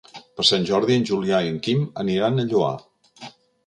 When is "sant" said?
0.51-0.65